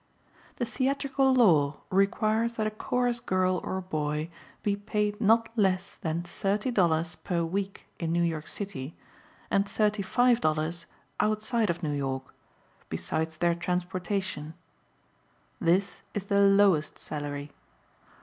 [0.55, 4.31] The theatrical law requires that a chorus girl or boy
[4.63, 8.95] be paid not less than $30.00 per week in New York City
[9.51, 10.85] and $35.00
[11.19, 12.33] outside of New York,
[12.89, 14.55] besides their transportation.
[15.59, 17.51] This is the lowest salary.